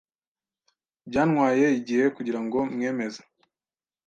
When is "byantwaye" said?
1.09-1.65